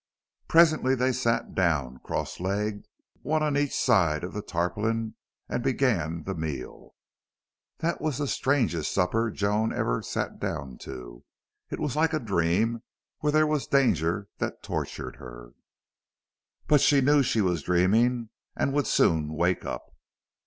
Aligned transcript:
Presently 0.47 0.95
they 0.95 1.11
sat 1.11 1.53
down, 1.53 1.99
cross 1.99 2.39
legged, 2.39 2.87
one 3.21 3.43
on 3.43 3.55
each 3.55 3.75
side 3.75 4.23
of 4.23 4.33
the 4.33 4.41
tarpaulin, 4.41 5.13
and 5.47 5.61
began 5.61 6.23
the 6.23 6.33
meal. 6.33 6.95
That 7.77 8.01
was 8.01 8.17
the 8.17 8.25
strangest 8.27 8.91
supper 8.91 9.29
Joan 9.29 9.71
ever 9.71 10.01
sat 10.01 10.39
down 10.39 10.79
to; 10.79 11.23
it 11.69 11.79
was 11.79 11.95
like 11.95 12.13
a 12.13 12.19
dream 12.19 12.81
where 13.19 13.31
there 13.31 13.45
was 13.45 13.67
danger 13.67 14.27
that 14.39 14.63
tortured 14.63 15.17
her; 15.17 15.51
but 16.65 16.81
she 16.81 16.99
knew 16.99 17.21
she 17.21 17.41
was 17.41 17.61
dreaming 17.61 18.31
and 18.55 18.73
would 18.73 18.87
soon 18.87 19.35
wake 19.35 19.65
up. 19.65 19.93